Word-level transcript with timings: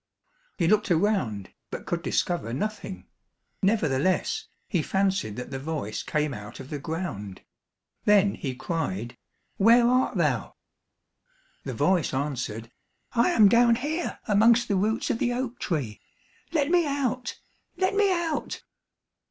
He 0.57 0.67
looked 0.67 0.89
around, 0.89 1.51
but 1.69 1.85
could 1.85 2.01
discover 2.01 2.53
nothing; 2.53 3.05
nevertheless, 3.61 4.47
he 4.67 4.81
fancied 4.81 5.35
that 5.35 5.51
the 5.51 5.59
voice 5.59 6.01
came 6.01 6.33
out 6.33 6.59
of 6.59 6.71
the 6.71 6.79
ground. 6.79 7.43
Then 8.05 8.33
he 8.33 8.55
cried, 8.55 9.15
"Where 9.57 9.85
art 9.87 10.17
thou?" 10.17 10.55
The 11.65 11.75
voice 11.75 12.15
answered, 12.15 12.71
"I 13.11 13.29
am 13.29 13.47
down 13.47 13.75
here 13.75 14.17
amongst 14.27 14.67
the 14.69 14.75
roots 14.75 15.11
of 15.11 15.19
the 15.19 15.33
oak 15.33 15.59
tree. 15.59 16.01
Let 16.51 16.71
me 16.71 16.83
out! 16.87 17.39
Let 17.77 17.93
me 17.93 18.11
out!" 18.11 18.63